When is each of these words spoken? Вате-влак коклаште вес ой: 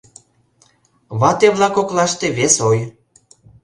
Вате-влак 1.19 1.73
коклаште 1.75 2.27
вес 2.37 2.55
ой: 2.69 2.77